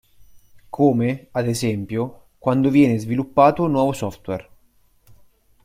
Come, 0.71 1.27
ad 1.29 1.47
esempio, 1.47 2.29
quando 2.39 2.71
viene 2.71 2.97
sviluppato 2.97 3.67
nuovo 3.67 3.91
software. 3.93 4.49